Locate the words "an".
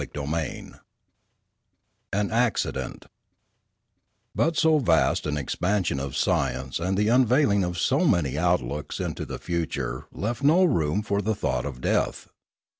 2.11-2.31, 5.27-5.37